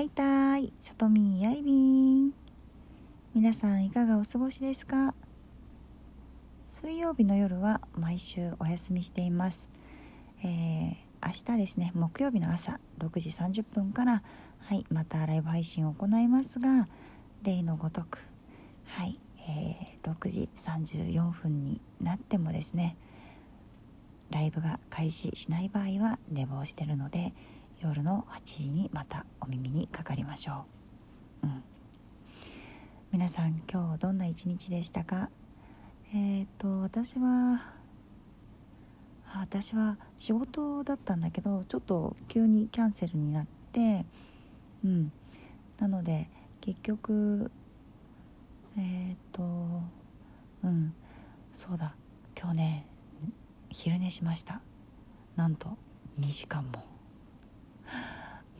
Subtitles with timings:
[0.00, 1.74] はいたい、さとみやいび
[2.24, 2.32] ん。
[3.34, 5.14] 皆さんいかがお過ごしですか？
[6.68, 9.68] 水曜日の夜は毎週お休みしています。
[10.42, 14.22] えー、明日ですね、木曜日の朝6時30分から、
[14.60, 16.88] はい、またライブ配信を行いますが、
[17.42, 18.24] 例のごとく、
[18.86, 19.20] はい、
[19.50, 22.96] えー、6時34分になってもですね、
[24.30, 27.34] ライブが開始しない場合は寝坊してるので、
[27.80, 30.66] 夜の8時にまたお耳にかかりましょ
[31.42, 31.62] う、うん、
[33.12, 35.30] 皆さん今日どんな一日でしたか？
[36.14, 37.62] えっ、と私は
[39.34, 44.04] 私は仕事だったんだけどちょっと急にキャンセルになって
[44.84, 45.12] うん。
[45.78, 46.28] なので
[46.60, 47.50] 結局
[48.76, 49.42] えっ、と
[50.62, 50.92] うん。
[51.52, 51.94] そうだ。
[52.38, 52.86] 今日ね
[53.70, 54.60] 昼寝しました。
[55.36, 55.78] なんと
[56.18, 56.99] 2時間も。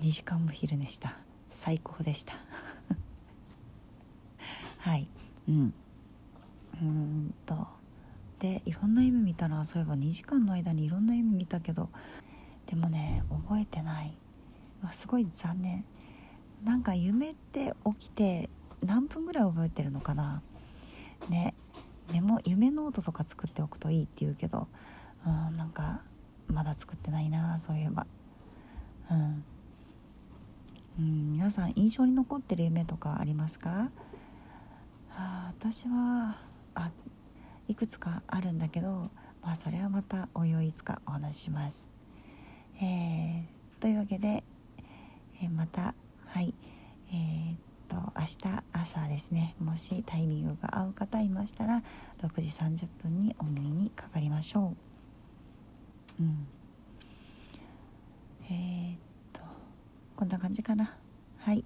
[0.00, 1.18] 2時間も昼寝した。
[1.50, 2.32] 最高でした。
[4.79, 5.06] はい。
[5.46, 5.74] うん。
[6.80, 7.68] うんと。
[8.38, 11.90] でいろんな夢見たらそういえば2時間の間にいろんな夢見たけど
[12.65, 14.16] でもね覚えてない。
[14.90, 15.84] すごい残念。
[16.65, 18.48] なんか夢って起きて
[18.82, 20.40] 何分ぐらい覚えてるのかな。
[21.28, 21.54] ね。
[22.10, 24.66] でも夢ノートとか作っておくといいって言うけど
[25.26, 26.01] うんなんか
[26.48, 28.06] まだ作ってないなそういえば。
[29.10, 29.45] うん。
[31.01, 33.90] うん、皆さん印象に残ってる夢とかありますか、は
[35.09, 36.37] あ、私は
[36.74, 36.90] あ
[37.68, 39.10] いくつかあるんだけど、
[39.43, 41.88] まあ、それはまたおいおいいつかお話しします。
[42.82, 44.45] えー、というわけで、
[45.43, 45.95] えー、また
[46.26, 46.54] はい
[47.12, 47.56] えー、っ
[47.88, 51.82] と明日朝ですねもしタイミングが合う方いましたら
[52.23, 54.74] 6時30分にお耳にかかりましょ
[56.21, 56.23] う。
[56.23, 56.46] うん
[58.51, 58.98] えー、っ
[59.32, 59.40] と
[60.21, 60.99] こんな感じかな。
[61.38, 61.65] はい。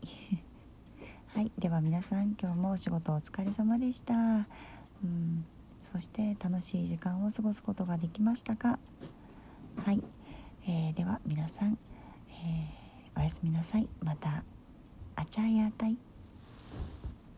[1.34, 1.50] はい。
[1.58, 4.14] では皆さん今日もお仕事お疲れ様でした。
[4.14, 5.44] うん。
[5.76, 8.78] そして楽しい時間を過ごすことができましたか。
[9.84, 10.00] はい、
[10.68, 11.76] えー、では皆さん、
[12.30, 13.88] えー、おやすみなさい。
[14.00, 14.44] また
[15.16, 15.98] あちゃやたい